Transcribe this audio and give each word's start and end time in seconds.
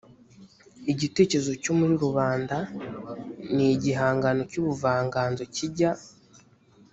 igitekerezo 0.91 1.51
cyo 1.63 1.73
muri 1.79 1.93
rubanda 2.03 2.57
ni 3.55 3.65
igihangano 3.75 4.41
cy 4.51 4.57
ubuvanganzo 4.61 5.43
kijya 5.55 5.91